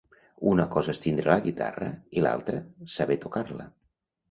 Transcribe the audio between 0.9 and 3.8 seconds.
és tindre la guitarra i l'altra saber tocar-la.